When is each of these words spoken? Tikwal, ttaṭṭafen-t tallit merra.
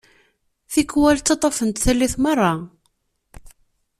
Tikwal, 0.71 1.17
ttaṭṭafen-t 1.19 1.81
tallit 1.83 2.15
merra. 2.23 2.53